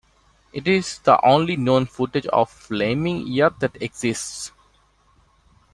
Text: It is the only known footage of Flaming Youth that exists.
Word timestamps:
It 0.51 0.67
is 0.67 0.97
the 0.97 1.23
only 1.23 1.55
known 1.57 1.85
footage 1.85 2.25
of 2.25 2.49
Flaming 2.49 3.27
Youth 3.27 3.59
that 3.59 3.79
exists. 3.83 4.51